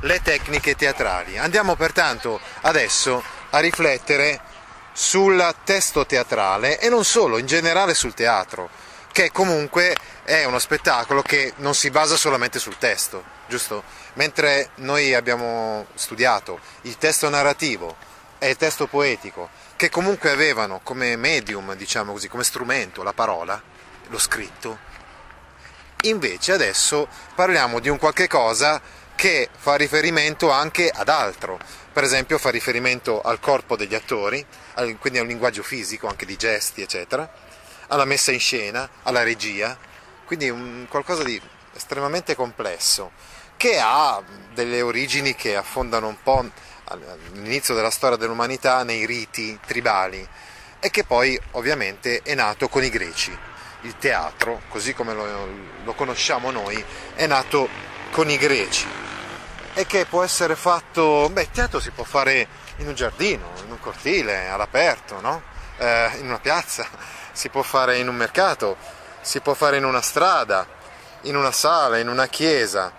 [0.00, 1.38] le tecniche teatrali.
[1.38, 4.40] Andiamo pertanto adesso a riflettere
[4.92, 8.68] sul testo teatrale e non solo, in generale sul teatro,
[9.12, 13.82] che comunque è uno spettacolo che non si basa solamente sul testo, giusto?
[14.14, 17.96] Mentre noi abbiamo studiato il testo narrativo
[18.38, 23.60] e il testo poetico, che comunque avevano come medium, diciamo così, come strumento la parola,
[24.08, 24.78] lo scritto,
[26.02, 28.80] invece adesso parliamo di un qualche cosa
[29.20, 31.58] che fa riferimento anche ad altro,
[31.92, 34.42] per esempio fa riferimento al corpo degli attori,
[34.98, 37.30] quindi a un linguaggio fisico, anche di gesti, eccetera,
[37.88, 39.76] alla messa in scena, alla regia,
[40.24, 41.38] quindi un qualcosa di
[41.74, 43.10] estremamente complesso,
[43.58, 44.22] che ha
[44.54, 46.42] delle origini che affondano un po'
[46.84, 50.26] all'inizio della storia dell'umanità nei riti tribali
[50.80, 53.38] e che poi ovviamente è nato con i greci.
[53.82, 55.46] Il teatro, così come lo,
[55.84, 56.82] lo conosciamo noi,
[57.16, 57.68] è nato
[58.12, 59.08] con i greci
[59.74, 63.70] e che può essere fatto, beh, il teatro si può fare in un giardino, in
[63.70, 65.42] un cortile, all'aperto, no?
[65.80, 66.86] eh, in una piazza,
[67.32, 68.76] si può fare in un mercato,
[69.20, 70.66] si può fare in una strada,
[71.22, 72.92] in una sala, in una chiesa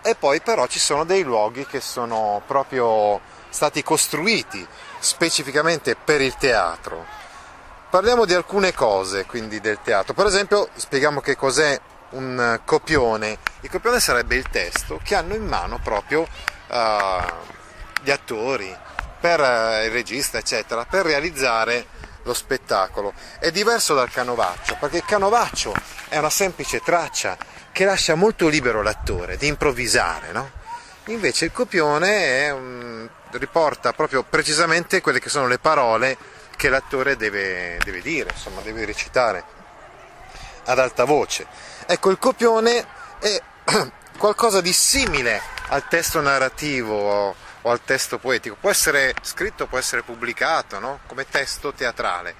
[0.00, 4.66] e poi però ci sono dei luoghi che sono proprio stati costruiti
[5.00, 7.04] specificamente per il teatro.
[7.90, 11.78] Parliamo di alcune cose quindi del teatro, per esempio spieghiamo che cos'è
[12.10, 13.38] un copione.
[13.60, 17.24] Il copione sarebbe il testo che hanno in mano proprio uh,
[18.02, 18.74] gli attori,
[19.20, 21.86] per uh, il regista, eccetera, per realizzare
[22.22, 23.12] lo spettacolo.
[23.38, 25.74] È diverso dal canovaccio, perché il canovaccio
[26.08, 27.36] è una semplice traccia
[27.72, 30.50] che lascia molto libero l'attore di improvvisare, no?
[31.06, 36.16] Invece il copione un, riporta proprio precisamente quelle che sono le parole
[36.56, 39.44] che l'attore deve, deve dire, insomma, deve recitare
[40.64, 41.46] ad alta voce.
[41.90, 42.86] Ecco, il copione
[43.18, 43.42] è
[44.18, 50.02] qualcosa di simile al testo narrativo o al testo poetico, può essere scritto, può essere
[50.02, 51.00] pubblicato no?
[51.06, 52.34] come testo teatrale,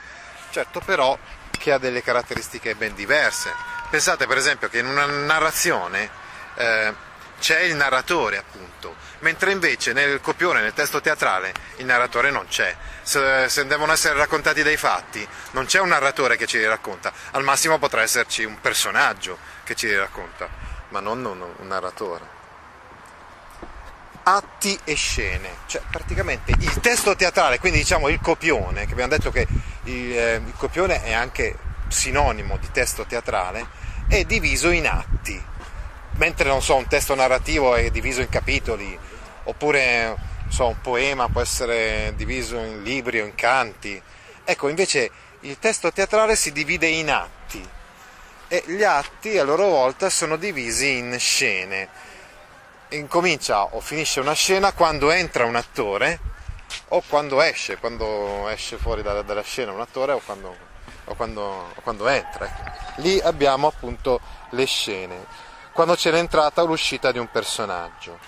[0.51, 1.17] certo però
[1.51, 3.51] che ha delle caratteristiche ben diverse.
[3.89, 6.11] Pensate per esempio che in una narrazione
[6.57, 6.95] eh,
[7.39, 12.75] c'è il narratore appunto, mentre invece nel copione, nel testo teatrale, il narratore non c'è.
[13.03, 17.13] Se, se, devono essere raccontati dei fatti, non c'è un narratore che ce li racconta,
[17.33, 20.49] al massimo potrà esserci un personaggio che ce li racconta,
[20.91, 22.37] ma non un, un narratore.
[24.25, 29.31] Atti e scene, cioè praticamente il testo teatrale, quindi diciamo il copione, che abbiamo detto
[29.31, 29.47] che
[29.85, 31.57] il, eh, il copione è anche
[31.89, 33.67] sinonimo di testo teatrale,
[34.07, 35.43] è diviso in atti
[36.19, 38.97] mentre non so, un testo narrativo è diviso in capitoli,
[39.45, 40.17] oppure
[40.49, 44.01] so, un poema può essere diviso in libri o in canti.
[44.45, 47.67] Ecco, invece il testo teatrale si divide in atti
[48.49, 51.89] e gli atti a loro volta sono divisi in scene.
[52.91, 56.19] Incomincia o finisce una scena quando entra un attore
[56.89, 60.57] o quando esce, quando esce fuori dalla, dalla scena un attore o quando,
[61.05, 62.51] o quando, o quando entra.
[62.97, 65.47] Lì abbiamo appunto le scene
[65.79, 68.19] quando c'è l'entrata o l'uscita di un personaggio.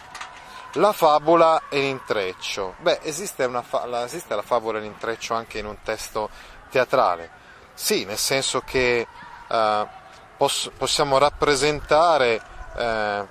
[0.75, 2.77] La favola e l'intreccio.
[2.79, 6.31] Beh, esiste, fa- esiste la favola e l'intreccio anche in un testo
[6.71, 7.29] teatrale?
[7.75, 9.05] Sì, nel senso che
[9.49, 9.87] eh,
[10.37, 12.41] poss- possiamo rappresentare,
[12.77, 13.27] eh,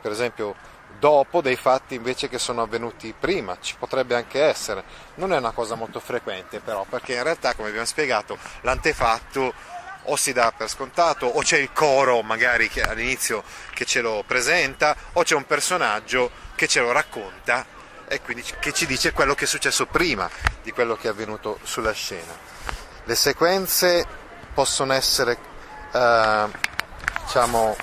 [0.00, 0.54] per esempio,
[0.96, 4.84] dopo dei fatti invece che sono avvenuti prima, ci potrebbe anche essere.
[5.16, 9.52] Non è una cosa molto frequente però, perché in realtà, come abbiamo spiegato, l'antefatto
[10.04, 13.42] o si dà per scontato o c'è il coro magari che all'inizio
[13.72, 17.66] che ce lo presenta o c'è un personaggio che ce lo racconta
[18.06, 20.28] e quindi che ci dice quello che è successo prima
[20.62, 22.36] di quello che è avvenuto sulla scena.
[23.04, 24.06] Le sequenze
[24.52, 25.38] possono essere
[25.92, 26.46] eh,
[27.24, 27.76] diciamo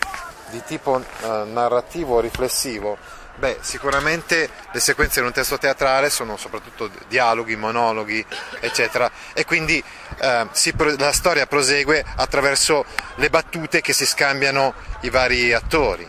[0.50, 2.98] di tipo eh, narrativo o riflessivo
[3.42, 8.24] Beh, sicuramente le sequenze in un testo teatrale sono soprattutto dialoghi, monologhi,
[8.60, 9.84] eccetera, e quindi
[10.20, 12.86] eh, si, la storia prosegue attraverso
[13.16, 16.08] le battute che si scambiano i vari attori.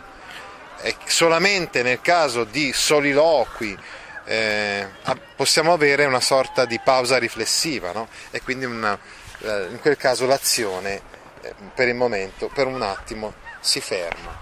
[0.82, 3.78] E solamente nel caso di soliloqui
[4.27, 4.86] eh,
[5.34, 8.09] possiamo avere una sorta di pausa riflessiva, no?
[8.30, 8.98] e quindi una,
[9.39, 11.01] eh, in quel caso l'azione
[11.41, 14.39] eh, per il momento, per un attimo, si ferma.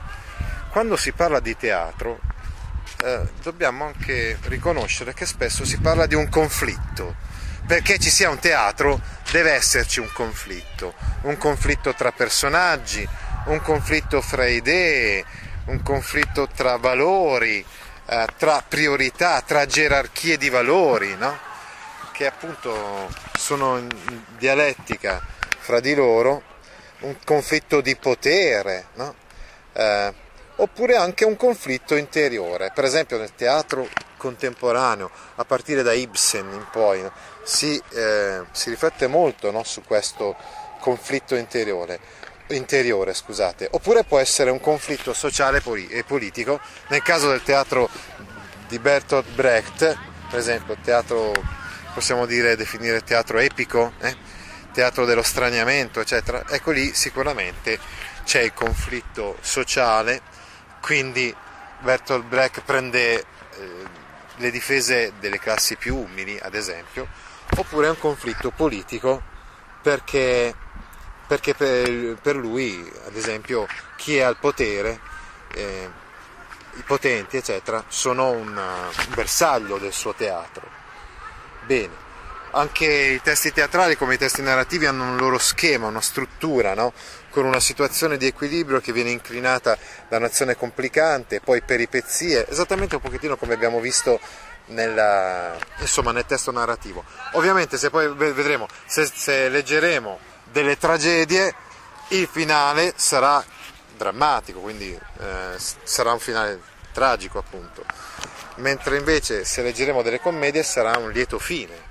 [0.72, 2.29] Quando si parla di teatro
[3.02, 7.28] eh, dobbiamo anche riconoscere che spesso si parla di un conflitto.
[7.66, 9.00] Perché ci sia un teatro
[9.30, 13.06] deve esserci un conflitto, un conflitto tra personaggi,
[13.46, 15.24] un conflitto fra idee,
[15.66, 17.64] un conflitto tra valori,
[18.06, 21.38] eh, tra priorità, tra gerarchie di valori, no?
[22.12, 23.08] che appunto
[23.38, 23.88] sono in
[24.36, 25.24] dialettica
[25.58, 26.42] fra di loro,
[27.00, 29.14] un conflitto di potere, no?
[29.72, 30.12] eh,
[30.60, 32.70] oppure anche un conflitto interiore.
[32.74, 37.02] Per esempio nel teatro contemporaneo, a partire da Ibsen in poi,
[37.42, 40.36] si, eh, si riflette molto no, su questo
[40.78, 41.98] conflitto interiore,
[42.48, 43.68] interiore scusate.
[43.70, 47.88] oppure può essere un conflitto sociale e politico, nel caso del teatro
[48.68, 49.98] di Bertolt Brecht,
[50.28, 51.32] per esempio teatro,
[51.94, 54.16] possiamo dire, definire teatro epico, eh?
[54.72, 57.78] teatro dello straniamento, eccetera, ecco lì sicuramente
[58.24, 60.22] c'è il conflitto sociale,
[60.80, 61.34] quindi
[61.80, 63.24] Bertolt Brecht prende eh,
[64.36, 67.08] le difese delle classi più umili, ad esempio,
[67.56, 69.22] oppure è un conflitto politico
[69.82, 70.54] perché,
[71.26, 73.66] perché per, lui, ad esempio,
[73.96, 75.00] chi è al potere,
[75.54, 75.90] eh,
[76.74, 78.60] i potenti, eccetera, sono un
[79.14, 80.68] bersaglio del suo teatro.
[81.66, 82.08] Bene,
[82.52, 86.92] anche i testi teatrali come i testi narrativi hanno un loro schema, una struttura, no?
[87.30, 89.78] Con una situazione di equilibrio che viene inclinata
[90.08, 94.20] da un'azione complicante, poi peripezie, esattamente un pochettino come abbiamo visto
[94.66, 97.04] nella, insomma, nel testo narrativo.
[97.32, 100.18] Ovviamente se poi vedremo, se, se leggeremo
[100.50, 101.54] delle tragedie,
[102.08, 103.42] il finale sarà
[103.96, 106.60] drammatico, quindi eh, sarà un finale
[106.92, 107.84] tragico appunto,
[108.56, 111.88] mentre invece se leggeremo delle commedie sarà un lieto fine.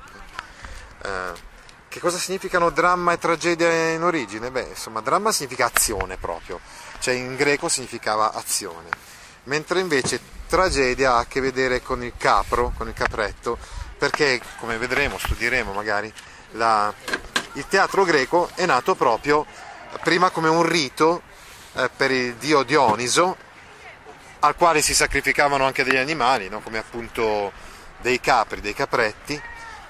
[1.03, 1.47] Eh,
[1.89, 4.51] che cosa significano dramma e tragedia in origine?
[4.51, 6.59] Beh, insomma, dramma significa azione proprio,
[7.00, 8.89] cioè in greco significava azione,
[9.45, 13.57] mentre invece tragedia ha a che vedere con il capro, con il capretto,
[13.97, 16.13] perché come vedremo, studieremo magari,
[16.51, 16.94] la,
[17.53, 19.45] il teatro greco è nato proprio
[20.03, 21.24] prima come un rito
[21.74, 23.36] eh, per il dio Dioniso,
[24.41, 26.59] al quale si sacrificavano anche degli animali, no?
[26.59, 27.51] come appunto
[27.97, 29.41] dei capri, dei capretti,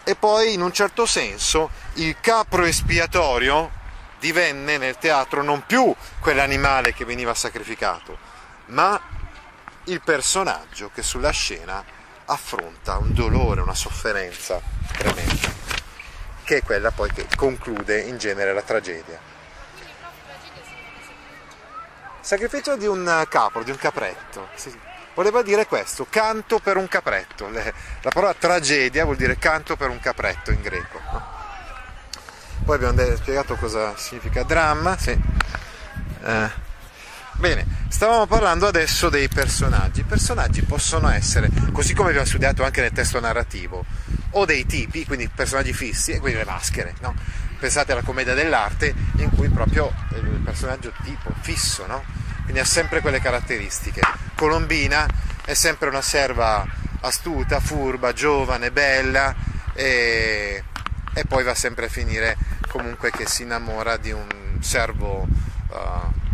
[0.09, 3.69] e poi in un certo senso il capro espiatorio
[4.17, 8.17] divenne nel teatro non più quell'animale che veniva sacrificato,
[8.67, 8.99] ma
[9.83, 11.85] il personaggio che sulla scena
[12.25, 14.59] affronta un dolore, una sofferenza
[14.97, 15.53] tremenda,
[16.43, 19.19] che è quella poi che conclude in genere la tragedia.
[22.19, 24.49] Sacrificio di un capro, di un capretto.
[25.13, 27.49] Voleva dire questo, canto per un capretto.
[27.49, 30.99] La parola tragedia vuol dire canto per un capretto in greco.
[32.63, 34.97] Poi abbiamo spiegato cosa significa dramma.
[34.97, 35.19] Sì.
[36.23, 36.67] Eh.
[37.33, 40.01] Bene, stavamo parlando adesso dei personaggi.
[40.01, 43.85] I personaggi possono essere, così come abbiamo studiato anche nel testo narrativo,
[44.31, 46.95] o dei tipi, quindi personaggi fissi, e quindi le maschere.
[46.99, 47.15] No?
[47.57, 52.03] Pensate alla commedia dell'arte in cui proprio il personaggio tipo fisso, no?
[52.43, 54.01] quindi ha sempre quelle caratteristiche.
[54.39, 55.05] Colombina
[55.43, 56.65] è sempre una serva
[57.01, 59.35] astuta, furba, giovane, bella
[59.73, 60.63] e,
[61.13, 62.37] e poi va sempre a finire
[62.69, 65.27] comunque che si innamora di un servo
[65.67, 65.77] uh,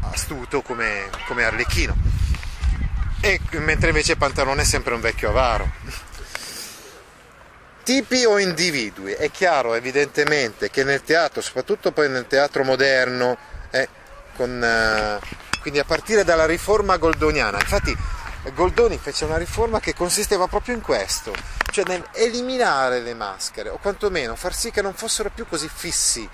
[0.02, 1.96] astuto come, come Arlecchino.
[3.22, 5.72] E mentre invece Pantalone è sempre un vecchio avaro.
[7.82, 9.14] Tipi o individui?
[9.14, 13.36] È chiaro evidentemente che nel teatro, soprattutto poi nel teatro moderno,
[13.72, 13.90] eh,
[14.36, 17.58] con, uh, quindi a partire dalla riforma goldoniana.
[17.60, 17.98] Infatti
[18.54, 21.34] Goldoni fece una riforma che consisteva proprio in questo,
[21.72, 26.30] cioè nel eliminare le maschere o quantomeno far sì che non fossero più così fissi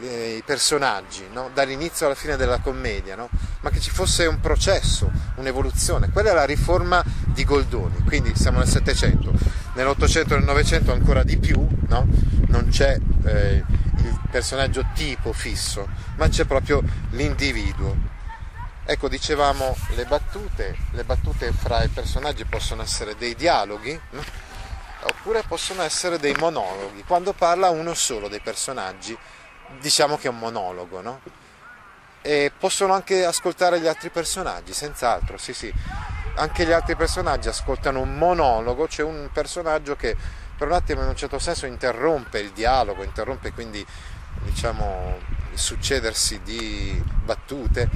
[0.00, 1.50] eh, i personaggi no?
[1.52, 3.28] dall'inizio alla fine della commedia, no?
[3.62, 6.10] ma che ci fosse un processo, un'evoluzione.
[6.12, 9.32] Quella è la riforma di Goldoni, quindi siamo nel Settecento,
[9.74, 12.06] nell'Ottocento e nel Novecento ancora di più, no?
[12.46, 13.64] non c'è eh,
[13.96, 18.11] il personaggio tipo fisso, ma c'è proprio l'individuo.
[18.92, 23.98] Ecco, dicevamo le battute, le battute fra i personaggi possono essere dei dialoghi,
[25.04, 27.02] oppure possono essere dei monologhi.
[27.04, 29.16] Quando parla uno solo dei personaggi,
[29.80, 31.22] diciamo che è un monologo, no?
[32.20, 35.72] E possono anche ascoltare gli altri personaggi, senz'altro, sì sì.
[36.34, 40.14] Anche gli altri personaggi ascoltano un monologo, c'è un personaggio che
[40.54, 43.84] per un attimo in un certo senso interrompe il dialogo, interrompe quindi
[44.42, 47.88] diciamo succedersi di battute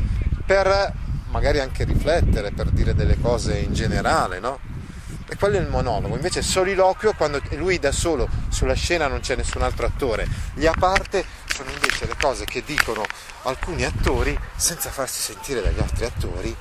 [0.44, 0.92] per
[1.30, 4.58] magari anche riflettere, per dire delle cose in generale, no?
[5.28, 9.20] E quello è il monologo, invece il soliloquio quando lui da solo sulla scena non
[9.20, 13.04] c'è nessun altro attore, gli a parte sono invece le cose che dicono
[13.42, 16.56] alcuni attori senza farsi sentire dagli altri attori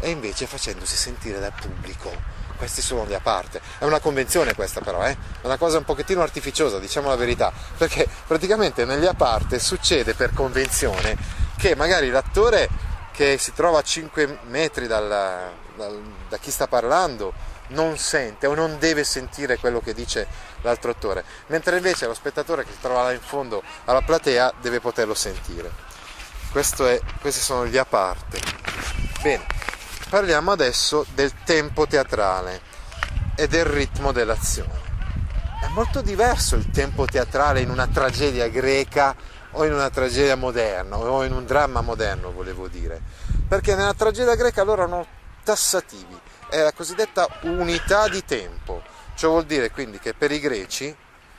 [0.00, 2.43] e invece facendosi sentire dal pubblico.
[2.64, 3.60] Questi sono gli a parte.
[3.78, 5.10] È una convenzione questa però, eh?
[5.10, 10.14] è una cosa un pochettino artificiosa, diciamo la verità, perché praticamente negli a parte succede
[10.14, 11.14] per convenzione
[11.58, 12.70] che magari l'attore
[13.12, 17.34] che si trova a 5 metri dal, dal, da chi sta parlando
[17.68, 20.26] non sente o non deve sentire quello che dice
[20.62, 24.80] l'altro attore, mentre invece lo spettatore che si trova là in fondo alla platea deve
[24.80, 25.70] poterlo sentire.
[26.50, 28.40] È, questi sono gli a parte.
[29.20, 29.44] Bene,
[30.08, 32.60] parliamo adesso del tempo teatrale
[33.34, 34.82] e del ritmo dell'azione.
[35.62, 39.14] È molto diverso il tempo teatrale in una tragedia greca
[39.52, 43.00] o in una tragedia moderna o in un dramma moderno, volevo dire,
[43.48, 45.06] perché nella tragedia greca loro erano
[45.42, 46.18] tassativi,
[46.48, 48.82] è la cosiddetta unità di tempo,
[49.14, 50.94] ciò vuol dire quindi che per i greci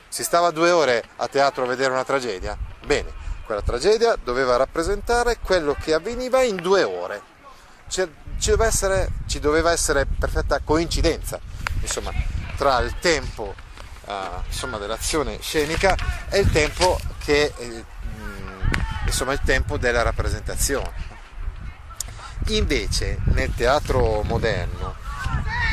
[0.08, 2.56] si stava due ore a teatro a vedere una tragedia?
[2.84, 3.12] Bene,
[3.44, 7.34] quella tragedia doveva rappresentare quello che avveniva in due ore.
[7.88, 11.38] Ci, ci, doveva, essere, ci doveva, essere, perfetta coincidenza
[11.80, 12.10] insomma,
[12.56, 13.54] tra il tempo
[14.06, 14.12] uh,
[14.46, 15.94] insomma, dell'azione scenica
[16.28, 17.84] e il tempo, che, eh,
[19.04, 21.14] insomma, il tempo della rappresentazione.
[22.48, 24.94] Invece nel teatro moderno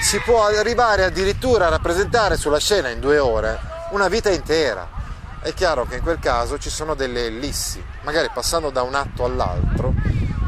[0.02, 3.60] si può arrivare addirittura a rappresentare sulla scena in due ore
[3.92, 5.02] una vita intera.
[5.40, 9.26] È chiaro che in quel caso ci sono delle ellissi, magari passando da un atto
[9.26, 9.94] all'altro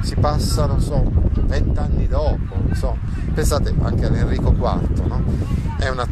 [0.06, 1.04] si passa, non so,
[1.46, 2.98] vent'anni dopo, so.
[3.34, 5.24] pensate anche all'Enrico IV, no?
[5.78, 6.04] è un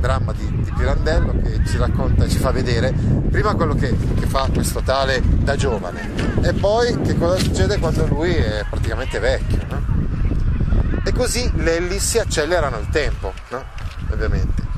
[0.00, 2.92] dramma di, di, Pirandello che ci racconta e ci fa vedere
[3.30, 6.10] prima quello che, che, fa questo tale da giovane
[6.42, 9.58] e poi che cosa succede quando lui è praticamente vecchio.
[9.68, 11.02] No?
[11.04, 13.62] E così le ellissi accelerano il tempo, no?
[14.10, 14.68] ovviamente.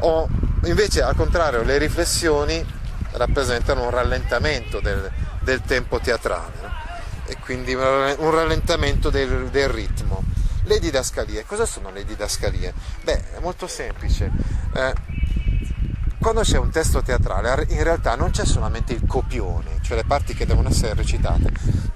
[0.00, 0.28] O
[0.64, 2.64] Invece al contrario le riflessioni
[3.12, 5.08] rappresentano un rallentamento del,
[5.40, 6.67] del tempo teatrale?
[7.28, 10.24] E quindi un rallentamento del, del, ritmo.
[10.64, 12.72] Le didascalie, cosa sono le didascalie?
[13.02, 14.30] Beh, è molto semplice.
[14.74, 14.94] Eh,
[16.18, 20.34] quando c'è un testo teatrale in realtà non c'è solamente il copione, cioè le parti
[20.34, 21.52] che devono essere recitate,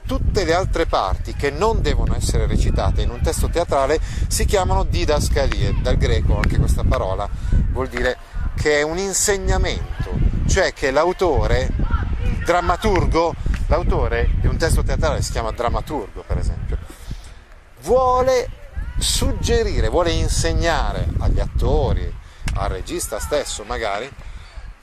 [0.07, 4.85] tutte le altre parti che non devono essere recitate in un testo teatrale si chiamano
[4.85, 7.29] didascalie, dal greco anche questa parola
[7.73, 8.17] vuol dire
[8.55, 11.69] che è un insegnamento, cioè che l'autore,
[12.23, 13.35] il drammaturgo,
[13.73, 16.77] l'autore di un testo teatrale si chiama drammaturgo per esempio,
[17.81, 18.49] vuole
[18.99, 22.15] suggerire, vuole insegnare agli attori,
[22.57, 24.11] al regista stesso magari,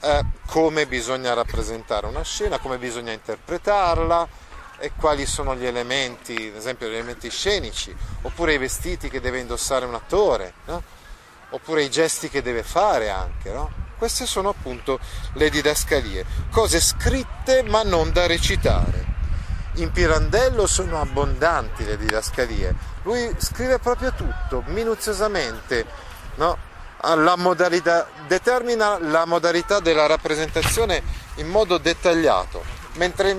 [0.02, 4.28] eh, come bisogna rappresentare una scena, come bisogna interpretarla
[4.80, 9.38] e quali sono gli elementi, ad esempio gli elementi scenici, oppure i vestiti che deve
[9.38, 10.54] indossare un attore.
[10.64, 10.82] No?
[11.50, 13.88] oppure i gesti che deve fare anche, no?
[14.00, 14.98] Queste sono appunto
[15.34, 19.04] le didascalie, cose scritte ma non da recitare.
[19.74, 25.84] In Pirandello sono abbondanti le didascalie, lui scrive proprio tutto, minuziosamente,
[26.36, 26.56] no?
[27.02, 31.02] la modalità, determina la modalità della rappresentazione
[31.34, 32.64] in modo dettagliato,
[32.94, 33.36] mentre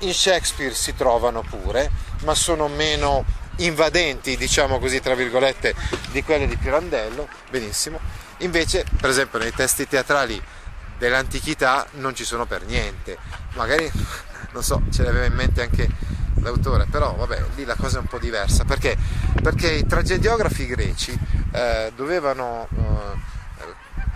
[0.00, 1.90] in Shakespeare si trovano pure,
[2.24, 3.24] ma sono meno
[3.56, 5.74] invadenti, diciamo così, tra virgolette,
[6.10, 8.26] di quelle di Pirandello, benissimo.
[8.38, 10.40] Invece, per esempio, nei testi teatrali
[10.98, 13.18] dell'antichità non ci sono per niente.
[13.54, 13.90] Magari,
[14.52, 15.88] non so, ce l'aveva in mente anche
[16.40, 18.64] l'autore, però vabbè, lì la cosa è un po' diversa.
[18.64, 18.96] Perché?
[19.42, 21.18] Perché i tragediografi greci
[21.52, 23.66] eh, dovevano eh,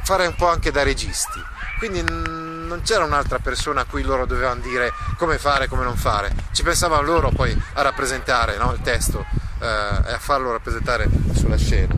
[0.02, 1.40] fare un po' anche da registi.
[1.78, 6.32] Quindi non c'era un'altra persona a cui loro dovevano dire come fare, come non fare,
[6.52, 9.24] ci pensavano loro poi a rappresentare no, il testo
[9.60, 11.94] eh, e a farlo rappresentare sulla scena.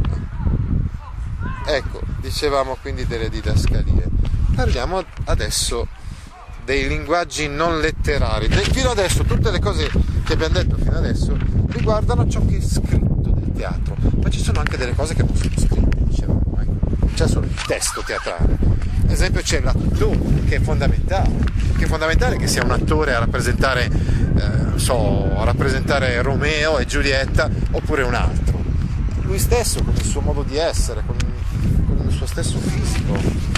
[1.67, 4.09] Ecco, dicevamo quindi delle didascalie.
[4.55, 5.87] Parliamo adesso
[6.65, 8.49] dei linguaggi non letterari.
[8.49, 9.91] Fino adesso tutte le cose
[10.25, 11.37] che abbiamo detto fino adesso
[11.69, 15.37] riguardano ciò che è scritto del teatro, ma ci sono anche delle cose che non
[15.37, 17.07] sono scritte, dicevamo, ecco.
[17.15, 18.57] c'è solo il testo teatrale
[19.05, 21.31] ad esempio c'è l'attore che è fondamentale,
[21.77, 26.87] che è fondamentale che sia un attore a rappresentare, eh, so, a rappresentare Romeo e
[26.87, 28.63] Giulietta oppure un altro.
[29.21, 31.17] Lui stesso con il suo modo di essere, con,
[32.25, 33.15] suo stesso fisico,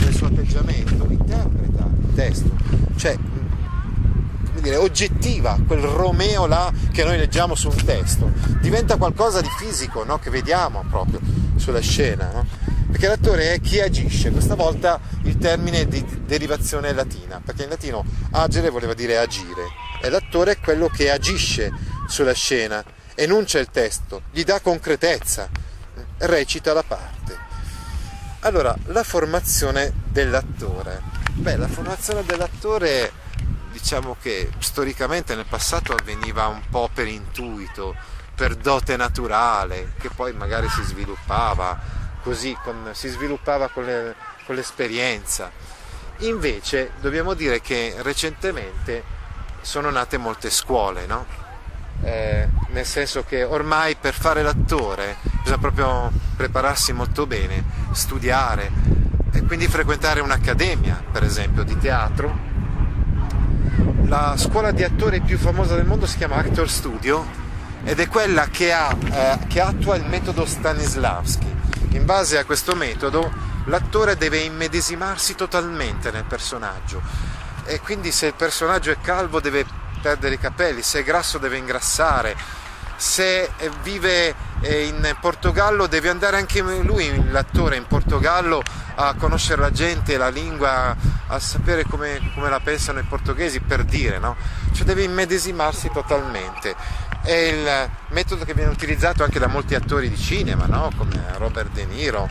[0.06, 2.50] il suo atteggiamento, interpreta il testo,
[2.96, 9.40] cioè come dire, oggettiva quel Romeo là che noi leggiamo su un testo, diventa qualcosa
[9.40, 10.18] di fisico no?
[10.18, 11.20] che vediamo proprio
[11.56, 12.30] sulla scena.
[12.32, 12.46] No?
[12.90, 17.68] perché l'attore è chi agisce, questa volta il termine è di derivazione latina, perché in
[17.68, 19.64] latino agere voleva dire agire,
[20.00, 21.70] e l'attore è quello che agisce
[22.08, 22.82] sulla scena,
[23.14, 25.48] enuncia il testo, gli dà concretezza,
[26.18, 27.15] recita la parte.
[28.40, 31.02] Allora, la formazione dell'attore.
[31.32, 33.12] Beh, la formazione dell'attore
[33.72, 37.94] diciamo che storicamente nel passato avveniva un po' per intuito,
[38.34, 41.78] per dote naturale, che poi magari si sviluppava
[42.22, 44.14] così con, si sviluppava con, le,
[44.44, 45.50] con l'esperienza.
[46.18, 49.02] Invece dobbiamo dire che recentemente
[49.60, 51.26] sono nate molte scuole, no?
[52.02, 58.70] Eh, nel senso che ormai per fare l'attore bisogna proprio prepararsi molto bene, studiare
[59.32, 62.54] e quindi frequentare un'accademia, per esempio, di teatro.
[64.06, 67.24] La scuola di attori più famosa del mondo si chiama Actor Studio
[67.84, 71.54] ed è quella che, ha, eh, che attua il metodo Stanislavski.
[71.90, 73.32] In base a questo metodo
[73.66, 77.00] l'attore deve immedesimarsi totalmente nel personaggio
[77.64, 79.64] e quindi se il personaggio è calvo deve
[80.06, 82.36] perdere i capelli, se è grasso deve ingrassare,
[82.94, 83.50] se
[83.82, 88.62] vive eh, in Portogallo deve andare anche lui, l'attore in Portogallo,
[88.94, 90.94] a conoscere la gente, la lingua,
[91.26, 94.36] a sapere come, come la pensano i portoghesi per dire, no?
[94.72, 96.76] Cioè deve immedesimarsi totalmente.
[97.22, 100.88] È il metodo che viene utilizzato anche da molti attori di cinema, no?
[100.96, 102.30] Come Robert De Niro,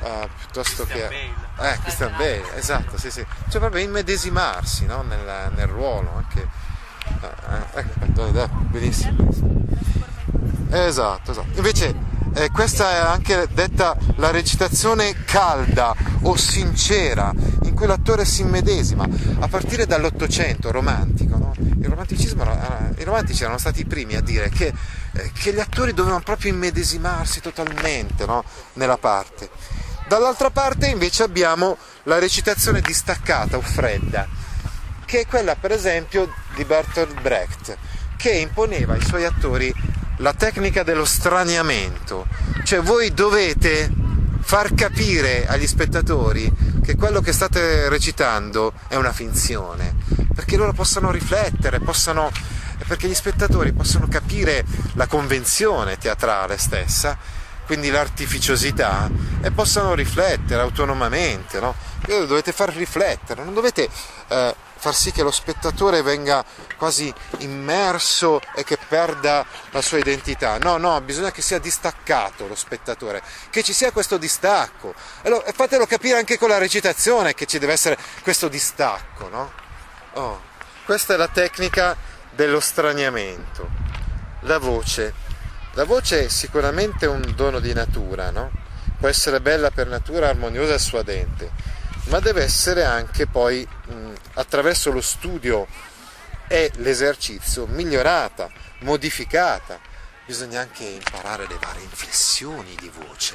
[0.00, 1.30] uh, piuttosto Christian che...
[1.54, 1.72] Bale.
[1.72, 3.24] Eh, Christian Bale, esatto, sì, sì.
[3.48, 5.02] Cioè proprio immedesimarsi no?
[5.02, 6.70] nel, nel ruolo anche.
[7.04, 8.22] Eh, ecco,
[8.70, 9.12] benissimo.
[9.12, 9.64] benissimo.
[10.70, 11.56] Esatto, esatto.
[11.56, 11.94] Invece
[12.34, 17.30] eh, questa è anche detta la recitazione calda o sincera,
[17.64, 19.06] in cui l'attore si immedesima,
[19.40, 21.36] a partire dall'Ottocento romantico.
[21.36, 21.52] No?
[21.58, 22.42] Il romanticismo,
[22.96, 24.72] I romantici erano stati i primi a dire che,
[25.12, 28.42] eh, che gli attori dovevano proprio immedesimarsi totalmente no?
[28.74, 29.50] nella parte.
[30.08, 34.26] Dall'altra parte invece abbiamo la recitazione distaccata o fredda,
[35.04, 37.76] che è quella per esempio di Bertolt Brecht,
[38.16, 39.72] che imponeva ai suoi attori
[40.18, 42.26] la tecnica dello straniamento,
[42.64, 43.90] cioè voi dovete
[44.40, 46.52] far capire agli spettatori
[46.84, 49.94] che quello che state recitando è una finzione,
[50.34, 52.30] perché loro possano riflettere, possano,
[52.86, 57.16] perché gli spettatori possano capire la convenzione teatrale stessa,
[57.66, 61.74] quindi l'artificiosità, e possano riflettere autonomamente, no?
[62.06, 63.88] dovete far riflettere, non dovete
[64.28, 66.44] eh, far sì che lo spettatore venga
[66.76, 70.58] quasi immerso e che perda la sua identità.
[70.58, 74.92] No, no, bisogna che sia distaccato lo spettatore, che ci sia questo distacco.
[75.22, 79.52] E fatelo capire anche con la recitazione che ci deve essere questo distacco, no?
[80.14, 80.40] Oh,
[80.84, 81.96] questa è la tecnica
[82.32, 83.70] dello straniamento.
[84.40, 85.14] La voce.
[85.74, 88.50] La voce è sicuramente un dono di natura, no?
[88.98, 91.71] Può essere bella per natura, armoniosa e suadente
[92.04, 95.66] ma deve essere anche poi mh, attraverso lo studio
[96.48, 98.50] e l'esercizio migliorata,
[98.80, 99.78] modificata.
[100.26, 103.34] Bisogna anche imparare le varie inflessioni di voce,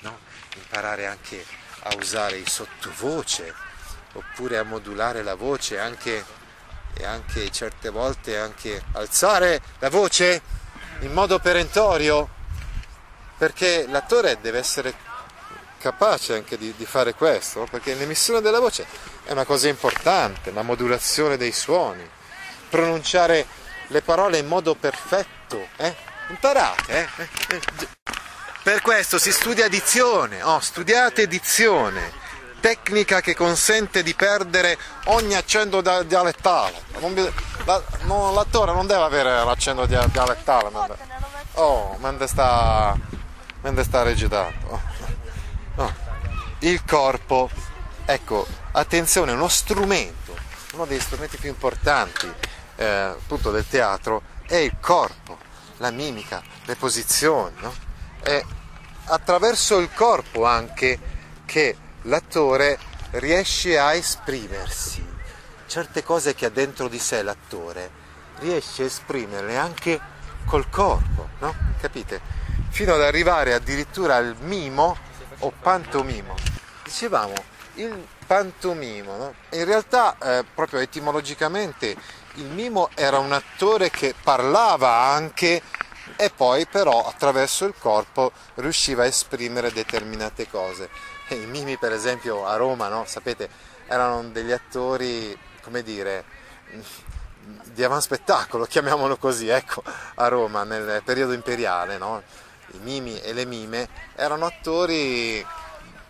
[0.00, 0.18] no?
[0.56, 1.44] imparare anche
[1.82, 3.54] a usare il sottovoce
[4.12, 6.24] oppure a modulare la voce anche,
[6.94, 10.42] e anche certe volte anche alzare la voce
[11.00, 12.28] in modo perentorio
[13.38, 14.94] perché l'attore deve essere
[15.80, 18.86] capace anche di, di fare questo, perché l'emissione della voce
[19.24, 22.06] è una cosa importante, la modulazione dei suoni,
[22.68, 23.46] pronunciare
[23.86, 25.96] le parole in modo perfetto, eh?
[26.28, 27.08] imparate.
[27.18, 27.60] Eh?
[28.62, 32.12] Per questo si studia dizione, oh, studiate dizione,
[32.60, 36.82] tecnica che consente di perdere ogni accento dialettale.
[37.64, 40.70] l'attore non deve avere l'accento dialettale,
[41.54, 42.94] oh, mentre sta,
[43.62, 44.99] mentre sta recitando.
[45.76, 45.94] No.
[46.60, 47.50] Il corpo,
[48.04, 50.36] ecco, attenzione, uno strumento,
[50.72, 52.30] uno degli strumenti più importanti
[52.76, 55.38] eh, appunto del teatro è il corpo,
[55.76, 57.54] la mimica, le posizioni.
[57.60, 57.72] No?
[58.22, 58.42] È
[59.04, 60.98] attraverso il corpo anche
[61.44, 62.78] che l'attore
[63.12, 65.06] riesce a esprimersi.
[65.66, 67.98] Certe cose che ha dentro di sé l'attore
[68.38, 70.00] riesce a esprimerle anche
[70.46, 71.54] col corpo, no?
[71.80, 72.20] Capite?
[72.70, 74.96] Fino ad arrivare addirittura al mimo
[75.40, 76.34] o pantomimo.
[76.84, 77.34] Dicevamo
[77.74, 79.34] il pantomimo, no?
[79.50, 81.96] in realtà eh, proprio etimologicamente
[82.34, 85.62] il mimo era un attore che parlava anche
[86.16, 90.88] e poi però attraverso il corpo riusciva a esprimere determinate cose.
[91.28, 93.04] E I mimi per esempio a Roma, no?
[93.06, 93.48] sapete,
[93.86, 96.24] erano degli attori, come dire,
[97.64, 99.82] di avanspettacolo, chiamiamolo così, ecco,
[100.14, 102.22] a Roma nel periodo imperiale, no?
[102.72, 105.44] I mimi e le mime, erano attori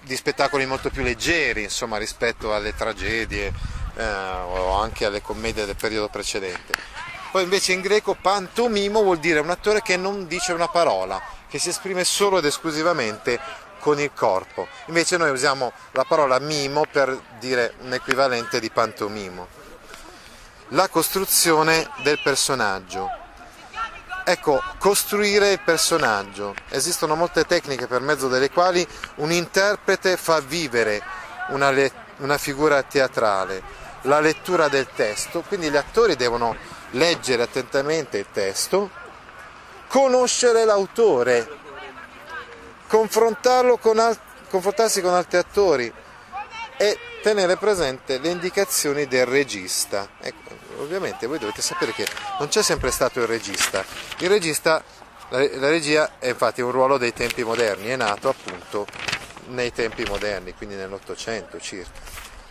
[0.03, 3.53] di spettacoli molto più leggeri, insomma, rispetto alle tragedie
[3.95, 6.73] eh, o anche alle commedie del periodo precedente.
[7.31, 11.59] Poi invece in greco pantomimo vuol dire un attore che non dice una parola, che
[11.59, 13.39] si esprime solo ed esclusivamente
[13.79, 14.67] con il corpo.
[14.87, 19.47] Invece noi usiamo la parola mimo per dire un equivalente di pantomimo.
[20.69, 23.09] La costruzione del personaggio.
[24.25, 26.55] Ecco, costruire il personaggio.
[26.69, 31.03] Esistono molte tecniche per mezzo delle quali un interprete fa vivere
[31.49, 33.63] una, le- una figura teatrale,
[34.03, 36.55] la lettura del testo, quindi gli attori devono
[36.91, 38.91] leggere attentamente il testo,
[39.89, 41.49] conoscere l'autore,
[42.87, 45.93] confrontarlo con al- confrontarsi con altri attori
[46.77, 50.09] e tenere presente le indicazioni del regista.
[50.21, 52.07] Ecco, ovviamente voi dovete sapere che
[52.39, 53.85] non c'è sempre stato il regista.
[54.19, 54.83] Il regista,
[55.29, 58.87] la, la regia è infatti un ruolo dei tempi moderni, è nato appunto
[59.49, 61.99] nei tempi moderni, quindi nell'Ottocento circa.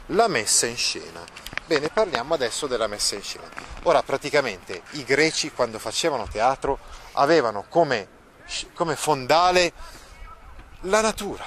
[0.07, 1.23] La messa in scena.
[1.65, 3.47] Bene, parliamo adesso della messa in scena.
[3.83, 6.79] Ora, praticamente i greci quando facevano teatro
[7.13, 8.07] avevano come,
[8.73, 9.71] come fondale
[10.83, 11.45] la natura,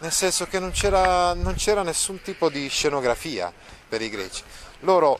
[0.00, 3.52] nel senso che non c'era, non c'era nessun tipo di scenografia
[3.88, 4.44] per i greci.
[4.80, 5.18] Loro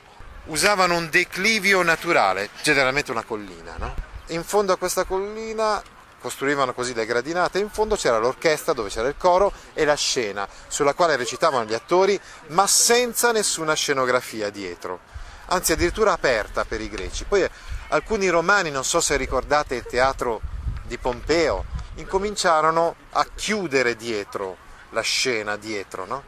[0.49, 3.95] usavano un declivio naturale, generalmente una collina, no?
[4.29, 5.83] In fondo a questa collina
[6.21, 10.47] costruivano così le gradinate, in fondo c'era l'orchestra dove c'era il coro e la scena
[10.67, 15.01] sulla quale recitavano gli attori, ma senza nessuna scenografia dietro,
[15.47, 17.25] anzi addirittura aperta per i greci.
[17.25, 17.49] Poi
[17.89, 20.41] alcuni romani, non so se ricordate il teatro
[20.85, 24.57] di Pompeo, incominciarono a chiudere dietro
[24.91, 26.23] la scena, dietro, no?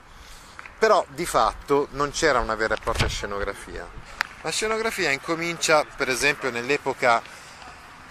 [0.79, 3.87] Però di fatto non c'era una vera e propria scenografia.
[4.43, 7.21] La scenografia incomincia, per esempio, nell'epoca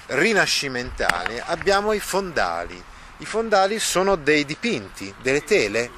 [0.05, 2.81] rinascimentale, abbiamo i fondali.
[3.17, 5.89] I fondali sono dei dipinti, delle tele,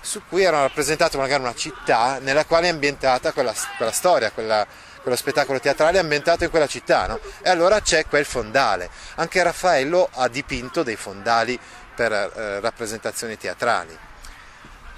[0.00, 4.66] su cui era rappresentata magari una città nella quale è ambientata quella, quella storia, quella,
[5.02, 7.20] quello spettacolo teatrale ambientato in quella città, no?
[7.40, 8.90] E allora c'è quel fondale.
[9.14, 11.56] Anche Raffaello ha dipinto dei fondali
[11.94, 13.96] per eh, rappresentazioni teatrali.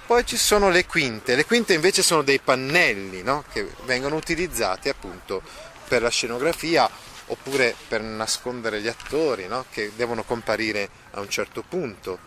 [0.09, 3.43] Poi ci sono le quinte, le quinte invece sono dei pannelli no?
[3.53, 5.43] che vengono utilizzati appunto
[5.87, 6.89] per la scenografia
[7.27, 9.65] oppure per nascondere gli attori no?
[9.69, 12.17] che devono comparire a un certo punto.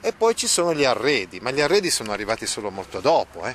[0.00, 3.46] E poi ci sono gli arredi, ma gli arredi sono arrivati solo molto dopo.
[3.46, 3.54] Eh?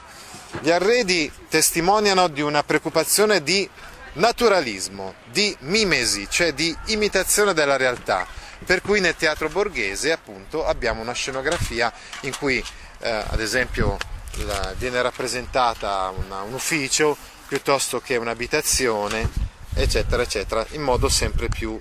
[0.61, 3.69] Gli arredi testimoniano di una preoccupazione di
[4.13, 8.25] naturalismo, di mimesi, cioè di imitazione della realtà.
[8.63, 11.91] Per cui nel teatro borghese appunto abbiamo una scenografia
[12.21, 12.63] in cui
[13.03, 13.97] eh, ad esempio
[14.45, 17.15] la, viene rappresentata una, un ufficio
[17.47, 19.29] piuttosto che un'abitazione,
[19.75, 21.77] eccetera, eccetera, in modo sempre più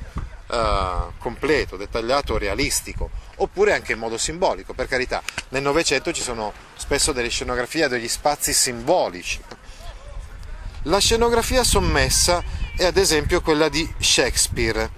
[0.50, 5.22] eh, completo, dettagliato, realistico, oppure anche in modo simbolico, per carità.
[5.50, 9.40] Nel Novecento ci sono spesso delle scenografie, degli spazi simbolici.
[10.87, 12.42] La scenografia sommessa
[12.76, 14.90] è ad esempio quella di Shakespeare.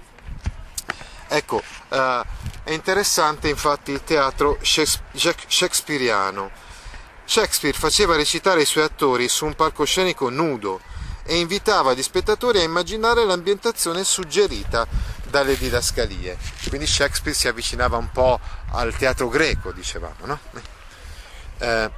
[1.27, 2.21] Ecco, eh,
[2.65, 6.49] è interessante infatti il teatro shakespeariano.
[7.23, 10.81] Shakespeare faceva recitare i suoi attori su un palcoscenico nudo
[11.23, 14.87] e invitava gli spettatori a immaginare l'ambientazione suggerita
[15.29, 16.39] dalle didascalie.
[16.67, 18.39] Quindi Shakespeare si avvicinava un po'
[18.71, 20.25] al teatro greco, dicevamo.
[20.25, 20.39] No?
[21.59, 21.91] Eh,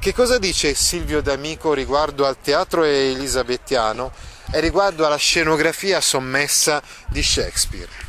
[0.00, 4.10] che cosa dice Silvio D'Amico riguardo al teatro elisabettiano
[4.50, 8.07] e riguardo alla scenografia sommessa di Shakespeare?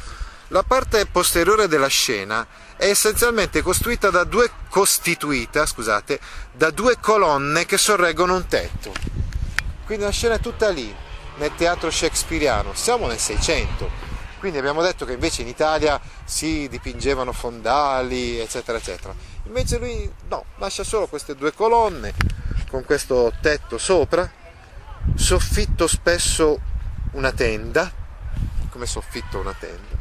[0.51, 6.19] La parte posteriore della scena è essenzialmente costituita da due, costituita, scusate,
[6.51, 8.91] da due colonne che sorreggono un tetto.
[9.85, 10.91] Quindi la scena è tutta lì,
[11.38, 12.73] nel teatro shakespeariano.
[12.73, 14.07] Siamo nel 600.
[14.39, 19.13] Quindi abbiamo detto che invece in Italia si dipingevano fondali, eccetera, eccetera.
[19.45, 22.12] Invece lui no, lascia solo queste due colonne
[22.71, 24.27] con questo tetto sopra,
[25.13, 26.59] soffitto spesso
[27.12, 27.91] una tenda,
[28.71, 29.98] come soffitto una tenda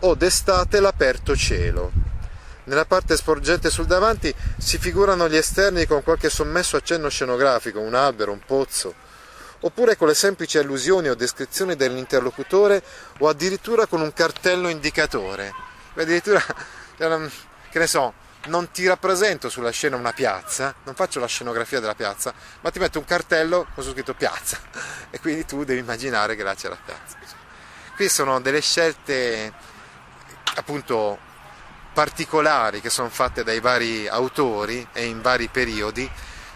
[0.00, 1.90] o d'estate l'aperto cielo.
[2.64, 7.94] Nella parte sporgente sul davanti si figurano gli esterni con qualche sommesso accenno scenografico, un
[7.94, 8.94] albero, un pozzo,
[9.60, 12.82] oppure con le semplici allusioni o descrizioni dell'interlocutore
[13.18, 15.52] o addirittura con un cartello indicatore.
[15.94, 16.42] Addirittura,
[16.96, 18.12] che ne so,
[18.46, 22.78] non ti rappresento sulla scena una piazza, non faccio la scenografia della piazza, ma ti
[22.78, 24.58] metto un cartello con su scritto piazza
[25.10, 27.16] e quindi tu devi immaginare che là c'è la piazza.
[27.96, 29.52] Qui sono delle scelte
[30.54, 31.18] appunto
[31.92, 36.08] particolari che sono fatte dai vari autori e in vari periodi.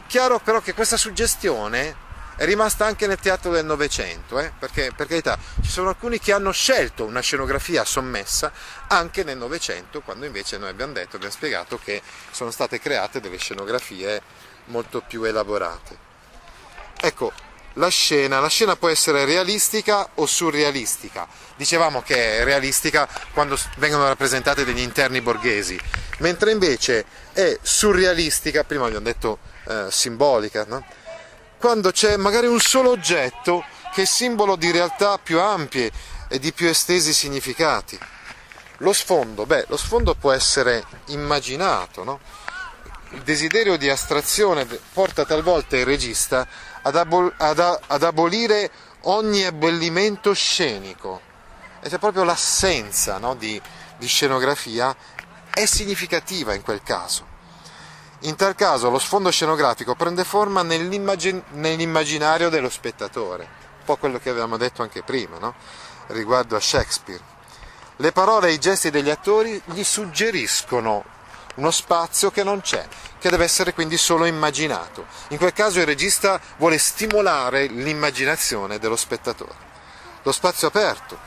[0.06, 1.96] Chiaro però che questa suggestione
[2.36, 4.52] è rimasta anche nel teatro del Novecento, eh?
[4.58, 8.52] perché per carità ci sono alcuni che hanno scelto una scenografia sommessa
[8.88, 13.36] anche nel Novecento, quando invece noi abbiamo detto, abbiamo spiegato che sono state create delle
[13.36, 14.22] scenografie
[14.66, 16.10] molto più elaborate.
[17.00, 17.32] Ecco,
[17.74, 21.26] la scena, la scena può essere realistica o surrealistica.
[21.56, 25.78] Dicevamo che è realistica quando vengono rappresentate degli interni borghesi,
[26.18, 30.84] mentre invece è surrealistica, prima abbiamo detto eh, simbolica, no?
[31.62, 35.92] quando c'è magari un solo oggetto che è simbolo di realtà più ampie
[36.26, 37.96] e di più estesi significati.
[38.78, 42.18] Lo sfondo, beh, lo sfondo può essere immaginato, no?
[43.10, 46.48] Il desiderio di astrazione porta talvolta il regista
[46.82, 48.70] ad, abol- ad, a- ad abolire
[49.02, 51.20] ogni abbellimento scenico.
[51.80, 53.60] Ed è proprio l'assenza no, di,
[53.96, 54.94] di scenografia
[55.52, 57.30] è significativa in quel caso.
[58.20, 63.60] In tal caso lo sfondo scenografico prende forma nell'immagin- nell'immaginario dello spettatore.
[63.78, 65.54] un po' quello che avevamo detto anche prima, no?
[66.08, 67.20] riguardo a Shakespeare.
[67.96, 71.04] Le parole e i gesti degli attori gli suggeriscono
[71.54, 72.86] uno spazio che non c'è,
[73.18, 75.06] che deve essere quindi solo immaginato.
[75.28, 79.70] In quel caso il regista vuole stimolare l'immaginazione dello spettatore.
[80.22, 81.18] Lo spazio aperto,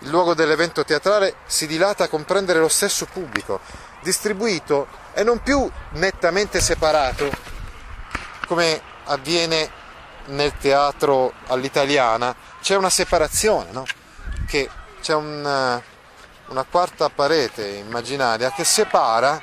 [0.00, 3.60] il luogo dell'evento teatrale si dilata a comprendere lo stesso pubblico,
[4.02, 7.30] distribuito e non più nettamente separato,
[8.46, 9.70] come avviene
[10.26, 13.84] nel teatro all'italiana, c'è una separazione, no?
[14.46, 14.68] che
[15.00, 15.82] c'è un,
[16.46, 19.42] una quarta parete immaginaria che separa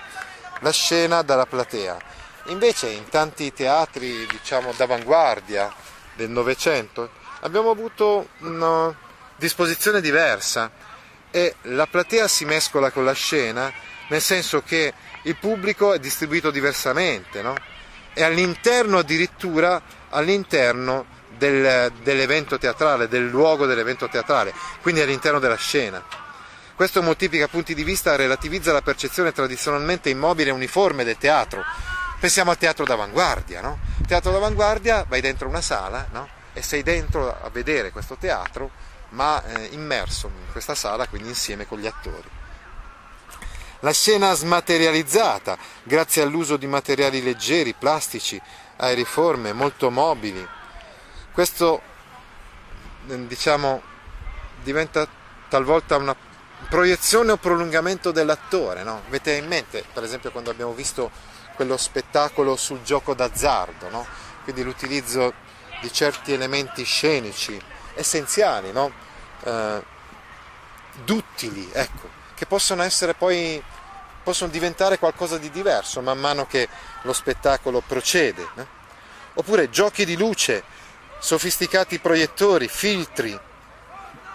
[0.59, 1.97] la scena dalla platea.
[2.45, 5.71] Invece in tanti teatri, diciamo, d'avanguardia
[6.15, 8.93] del Novecento abbiamo avuto una
[9.35, 10.69] disposizione diversa
[11.31, 13.71] e la platea si mescola con la scena,
[14.09, 14.93] nel senso che
[15.23, 17.55] il pubblico è distribuito diversamente, no?
[18.13, 21.05] E all'interno addirittura, all'interno
[21.37, 26.03] del, dell'evento teatrale, del luogo dell'evento teatrale, quindi all'interno della scena.
[26.79, 31.61] Questo moltiplica punti di vista e relativizza la percezione tradizionalmente immobile e uniforme del teatro.
[32.21, 33.79] Pensiamo al teatro d'avanguardia, no?
[34.07, 36.29] Teatro d'avanguardia, vai dentro una sala, no?
[36.53, 38.71] E sei dentro a vedere questo teatro,
[39.09, 42.29] ma eh, immerso in questa sala, quindi insieme con gli attori.
[43.81, 48.41] La scena smaterializzata, grazie all'uso di materiali leggeri, plastici,
[48.77, 50.47] aeriforme, molto mobili.
[51.33, 51.81] Questo,
[53.03, 53.81] diciamo,
[54.63, 55.05] diventa
[55.49, 56.15] talvolta una
[56.67, 58.83] proiezione o prolungamento dell'attore.
[58.83, 59.03] No?
[59.07, 61.11] Avete in mente, per esempio, quando abbiamo visto
[61.55, 64.05] quello spettacolo sul gioco d'azzardo, no?
[64.43, 65.33] quindi l'utilizzo
[65.81, 67.61] di certi elementi scenici
[67.95, 68.91] essenziali, no?
[69.43, 69.83] eh,
[71.03, 73.61] duttili, ecco, che possono essere poi
[74.23, 76.67] possono diventare qualcosa di diverso man mano che
[77.03, 78.47] lo spettacolo procede.
[78.53, 78.67] No?
[79.35, 80.63] Oppure giochi di luce,
[81.19, 83.39] sofisticati proiettori, filtri,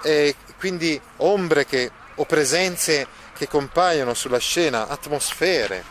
[0.03, 5.83] e quindi ombre che, o presenze che compaiono sulla scena, atmosfere.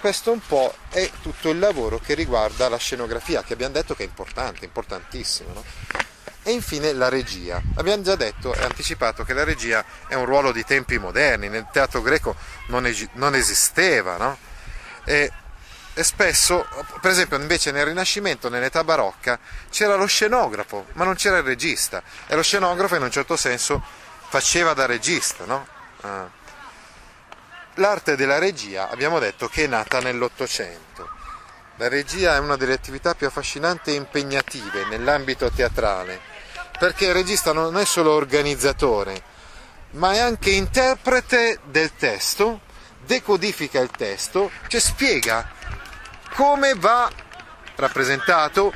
[0.00, 4.02] Questo un po' è tutto il lavoro che riguarda la scenografia, che abbiamo detto che
[4.02, 5.52] è importante, importantissimo.
[5.54, 5.64] No?
[6.42, 7.62] E infine la regia.
[7.76, 11.66] Abbiamo già detto e anticipato che la regia è un ruolo di tempi moderni, nel
[11.72, 14.36] teatro greco non, es- non esisteva, no?
[15.04, 15.32] E,
[15.94, 16.66] e, spesso,
[17.00, 19.38] per esempio invece nel Rinascimento, nell'età barocca,
[19.70, 22.02] c'era lo scenografo, ma non c'era il regista.
[22.26, 23.82] E lo scenografo in un certo senso
[24.34, 25.64] faceva da regista, no?
[26.00, 26.28] Ah.
[27.74, 31.08] L'arte della regia abbiamo detto che è nata nell'Ottocento.
[31.76, 36.20] La regia è una delle attività più affascinanti e impegnative nell'ambito teatrale
[36.76, 39.22] perché il regista non è solo organizzatore,
[39.92, 42.62] ma è anche interprete del testo,
[43.06, 45.48] decodifica il testo, cioè spiega
[46.34, 47.08] come va
[47.76, 48.72] rappresentato,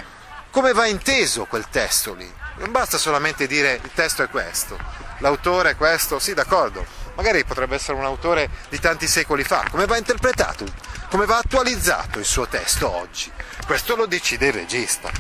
[0.53, 2.33] come va inteso quel testo lì.
[2.59, 7.99] Non basta solamente dire il testo è questo, l'autore questo, sì d'accordo, magari potrebbe essere
[7.99, 10.65] un autore di tanti secoli fa, come va interpretato,
[11.11, 13.31] come va attualizzato il suo testo oggi.
[13.67, 15.11] Questo lo decide il regista.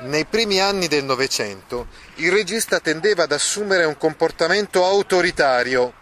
[0.00, 5.94] Nei primi anni del Novecento il regista tendeva ad assumere un comportamento autoritario,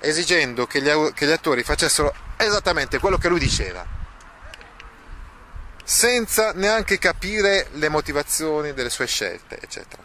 [0.00, 3.86] esigendo che gli, che gli attori facessero esattamente quello che lui diceva,
[5.82, 10.03] senza neanche capire le motivazioni delle sue scelte, eccetera.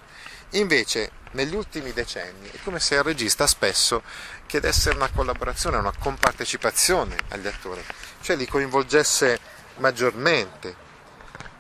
[0.53, 4.01] Invece, negli ultimi decenni, è come se il regista spesso
[4.47, 7.83] chiedesse una collaborazione, una compartecipazione agli attori,
[8.21, 9.39] cioè li coinvolgesse
[9.77, 10.75] maggiormente.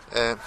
[0.09, 0.37] Eh,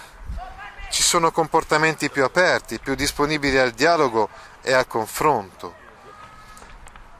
[0.90, 4.28] ci sono comportamenti più aperti, più disponibili al dialogo
[4.60, 5.76] e al confronto.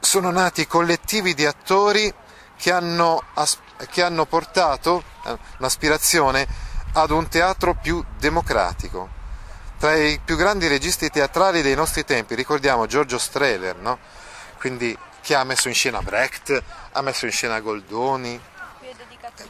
[0.01, 2.13] Sono nati collettivi di attori
[2.57, 3.23] che hanno,
[3.89, 6.47] che hanno portato eh, un'aspirazione
[6.95, 9.21] ad un teatro più democratico.
[9.83, 13.99] Tra i più grandi registi teatrali dei nostri tempi ricordiamo Giorgio Strehler, no?
[14.61, 18.41] Quindi, che ha messo in scena Brecht, ha messo in scena Goldoni,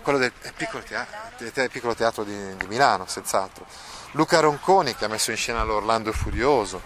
[0.00, 3.66] quello del piccolo teatro, del piccolo teatro di, di Milano, senz'altro
[4.12, 6.80] Luca Ronconi che ha messo in scena l'Orlando Furioso,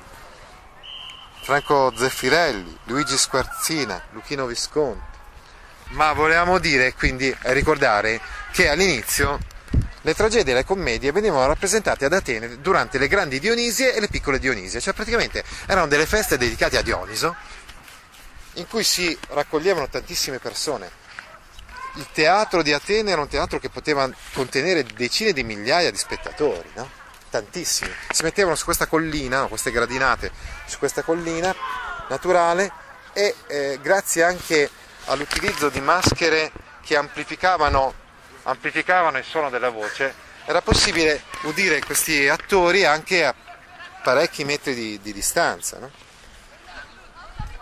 [1.42, 5.16] Franco Zeffirelli, Luigi Squarzina, Luchino Visconti.
[5.90, 9.38] Ma volevamo dire, quindi, ricordare che all'inizio
[10.06, 14.06] le tragedie e le commedie venivano rappresentate ad Atene durante le grandi Dionisie e le
[14.06, 17.34] piccole Dionisie, cioè praticamente erano delle feste dedicate a Dioniso
[18.54, 20.88] in cui si raccoglievano tantissime persone.
[21.96, 26.70] Il teatro di Atene era un teatro che poteva contenere decine di migliaia di spettatori,
[26.74, 26.88] no?
[27.28, 30.30] tantissimi, si mettevano su questa collina, no, queste gradinate,
[30.66, 31.52] su questa collina
[32.08, 32.70] naturale
[33.12, 34.70] e eh, grazie anche
[35.06, 38.05] all'utilizzo di maschere che amplificavano,
[38.46, 40.12] amplificavano il suono della voce,
[40.44, 43.34] era possibile udire questi attori anche a
[44.02, 45.78] parecchi metri di, di distanza.
[45.78, 45.90] No?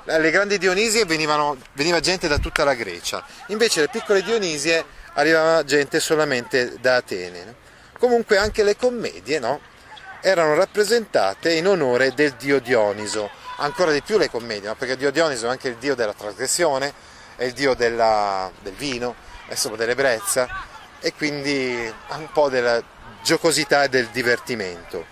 [0.07, 5.65] Alle grandi Dionisie venivano, veniva gente da tutta la Grecia, invece le piccole Dionisie arrivava
[5.65, 7.45] gente solamente da Atene.
[7.45, 7.55] No?
[7.99, 9.61] Comunque anche le commedie no?
[10.21, 14.75] erano rappresentate in onore del dio Dioniso, ancora di più le commedie, no?
[14.75, 16.93] perché dio Dioniso è anche il dio della trasgressione,
[17.37, 19.15] è il dio della, del vino,
[19.49, 20.73] insomma dell'ebbrezza
[21.05, 22.83] e quindi un po' della
[23.23, 25.05] giocosità e del divertimento.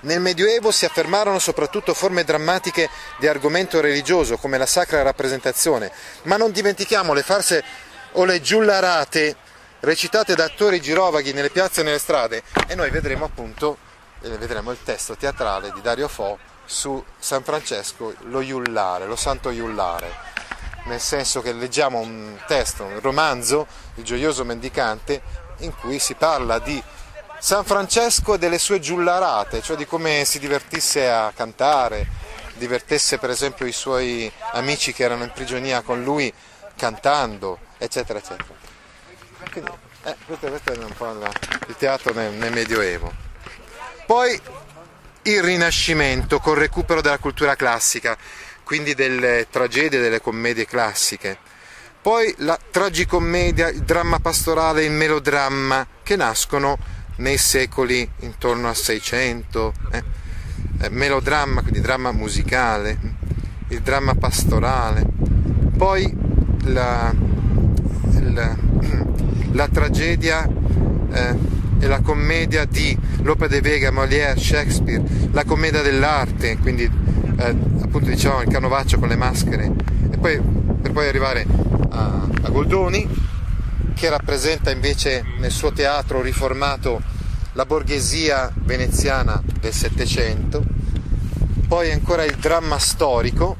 [0.00, 6.36] Nel Medioevo si affermarono soprattutto forme drammatiche di argomento religioso, come la sacra rappresentazione, ma
[6.36, 7.64] non dimentichiamo le farse
[8.12, 9.36] o le giullarate
[9.78, 12.42] recitate da attori girovaghi nelle piazze e nelle strade.
[12.66, 13.78] E noi vedremo appunto
[14.22, 19.50] eh, vedremo il testo teatrale di Dario Fo su San Francesco, lo Iullare, lo Santo
[19.50, 20.10] Iullare,
[20.84, 23.66] nel senso che leggiamo un testo, un romanzo,
[23.96, 25.22] Il gioioso mendicante,
[25.58, 26.82] in cui si parla di
[27.38, 32.06] San Francesco e delle sue giullarate, cioè di come si divertisse a cantare,
[32.54, 36.32] divertesse per esempio i suoi amici che erano in prigionia con lui
[36.76, 38.54] cantando, eccetera, eccetera.
[39.50, 39.70] Quindi,
[40.04, 41.30] eh, questo, questo, è un po' la,
[41.68, 43.12] il teatro nel, nel Medioevo.
[44.06, 44.40] Poi
[45.22, 48.16] il Rinascimento col recupero della cultura classica,
[48.64, 51.38] quindi delle tragedie, delle commedie classiche.
[52.02, 56.76] Poi la tragicommedia, il dramma pastorale, il melodramma che nascono
[57.16, 60.02] nei secoli intorno al 600, eh,
[60.80, 62.98] eh, melodramma, quindi dramma musicale,
[63.68, 65.06] il dramma pastorale,
[65.76, 66.12] poi
[66.64, 67.14] la,
[68.32, 68.56] la,
[69.52, 70.46] la tragedia
[71.12, 71.36] eh,
[71.78, 76.90] e la commedia di Lope de Vega, Molière, Shakespeare, la commedia dell'arte, quindi
[77.36, 79.70] eh, appunto diciamo il canovaccio con le maschere,
[80.10, 80.40] e poi,
[80.80, 81.46] per poi arrivare
[81.90, 83.08] a, a Goldoni
[83.94, 87.00] che rappresenta invece nel suo teatro riformato
[87.52, 90.62] la borghesia veneziana del Settecento,
[91.68, 93.56] poi ancora il dramma storico,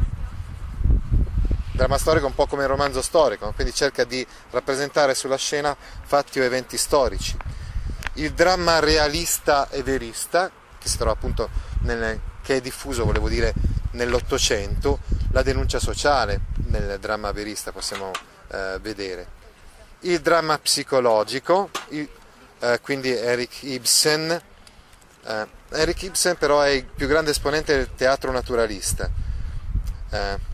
[1.72, 6.40] dramma storico un po' come il romanzo storico, quindi cerca di rappresentare sulla scena fatti
[6.40, 7.36] o eventi storici,
[8.14, 11.48] il dramma realista e verista, che si trova appunto
[11.82, 13.54] nel, che è diffuso, volevo dire,
[13.92, 15.00] nell'Ottocento,
[15.32, 18.10] la denuncia sociale nel dramma verista possiamo
[18.48, 19.42] eh, vedere
[20.04, 22.08] il dramma psicologico, il,
[22.60, 24.42] eh, quindi Eric Ibsen.
[25.26, 29.10] Eh, Eric Ibsen però è il più grande esponente del teatro naturalista.
[30.10, 30.52] Eh,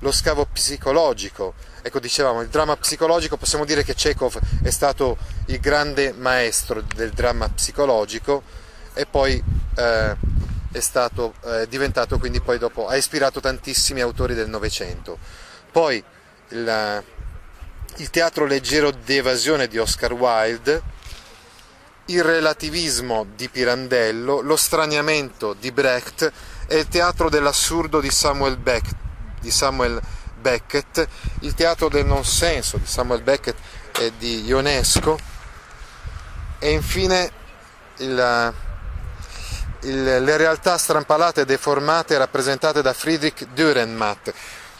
[0.00, 5.16] lo scavo psicologico, ecco dicevamo, il dramma psicologico, possiamo dire che Chekhov è stato
[5.46, 8.42] il grande maestro del dramma psicologico
[8.94, 9.42] e poi
[9.76, 10.16] eh,
[10.72, 15.18] è stato eh, diventato quindi poi dopo, ha ispirato tantissimi autori del Novecento.
[15.70, 16.02] Poi
[16.48, 17.04] il,
[17.96, 20.82] il teatro leggero di evasione di Oscar Wilde,
[22.06, 26.32] il relativismo di Pirandello, lo straniamento di Brecht
[26.66, 28.90] e il teatro dell'assurdo di Samuel, Beck,
[29.40, 30.00] di Samuel
[30.40, 31.06] Beckett,
[31.40, 33.56] il teatro del non senso di Samuel Beckett
[33.98, 35.18] e di Ionesco
[36.58, 37.30] e infine
[37.98, 38.54] il,
[39.82, 44.32] il, le realtà strampalate e deformate rappresentate da Friedrich Dürrenmatt,